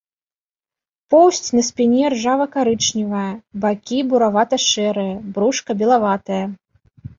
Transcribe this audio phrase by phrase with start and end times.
[1.13, 3.27] Поўсць на спіне ржава-карычневая,
[3.67, 6.43] бакі буравата-шэрыя, брушка белаватае.